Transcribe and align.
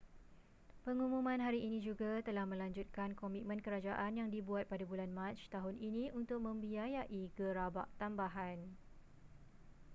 pengumuman 0.85 1.37
hari 1.45 1.59
ini 1.67 1.77
juga 1.89 2.11
telah 2.27 2.45
melanjutkan 2.51 3.09
komitmen 3.21 3.59
kerajaan 3.65 4.11
yang 4.19 4.29
dibuat 4.35 4.63
pada 4.71 4.81
bulan 4.91 5.11
mac 5.19 5.37
tahun 5.55 5.75
ini 5.87 6.05
untuk 6.19 6.39
membiayai 6.47 7.23
gerabak 7.37 7.85
tambahan 8.01 8.57